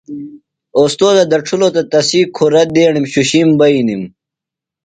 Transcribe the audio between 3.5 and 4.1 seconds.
بئینِم۔